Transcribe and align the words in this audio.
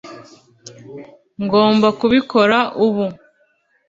ngomba 1.43 1.87
kubikora 1.99 2.57
ubu 2.85 3.05